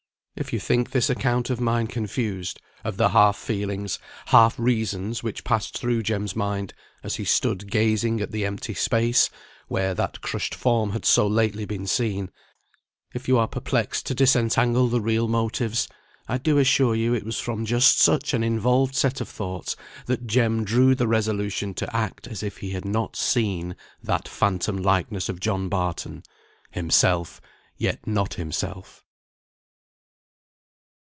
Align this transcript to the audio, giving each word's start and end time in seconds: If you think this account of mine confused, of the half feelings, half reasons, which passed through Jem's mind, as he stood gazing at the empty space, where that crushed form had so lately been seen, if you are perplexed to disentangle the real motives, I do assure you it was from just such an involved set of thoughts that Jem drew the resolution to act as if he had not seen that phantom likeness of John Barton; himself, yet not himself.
If 0.33 0.53
you 0.53 0.59
think 0.61 0.89
this 0.89 1.09
account 1.09 1.49
of 1.49 1.59
mine 1.59 1.87
confused, 1.87 2.61
of 2.85 2.95
the 2.97 3.09
half 3.09 3.37
feelings, 3.37 3.99
half 4.27 4.57
reasons, 4.57 5.21
which 5.21 5.43
passed 5.43 5.77
through 5.77 6.03
Jem's 6.03 6.35
mind, 6.37 6.73
as 7.03 7.17
he 7.17 7.25
stood 7.25 7.69
gazing 7.69 8.21
at 8.21 8.31
the 8.31 8.45
empty 8.45 8.73
space, 8.73 9.29
where 9.67 9.93
that 9.93 10.21
crushed 10.21 10.55
form 10.55 10.91
had 10.91 11.05
so 11.05 11.27
lately 11.27 11.65
been 11.65 11.85
seen, 11.85 12.31
if 13.13 13.27
you 13.27 13.37
are 13.37 13.47
perplexed 13.47 14.05
to 14.07 14.15
disentangle 14.15 14.87
the 14.87 15.01
real 15.01 15.27
motives, 15.27 15.89
I 16.29 16.37
do 16.37 16.57
assure 16.57 16.95
you 16.95 17.13
it 17.13 17.25
was 17.25 17.39
from 17.39 17.65
just 17.65 17.99
such 17.99 18.33
an 18.33 18.43
involved 18.43 18.95
set 18.95 19.19
of 19.21 19.27
thoughts 19.27 19.75
that 20.05 20.27
Jem 20.27 20.63
drew 20.63 20.95
the 20.95 21.09
resolution 21.09 21.73
to 21.75 21.95
act 21.95 22.25
as 22.25 22.41
if 22.41 22.59
he 22.59 22.71
had 22.71 22.85
not 22.85 23.15
seen 23.17 23.75
that 24.01 24.27
phantom 24.29 24.77
likeness 24.77 25.27
of 25.27 25.41
John 25.41 25.67
Barton; 25.69 26.23
himself, 26.71 27.41
yet 27.77 28.07
not 28.07 28.35
himself. 28.35 29.03